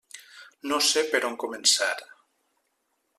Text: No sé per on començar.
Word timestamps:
No 0.71 0.79
sé 0.87 1.03
per 1.11 1.21
on 1.29 1.37
començar. 1.45 1.91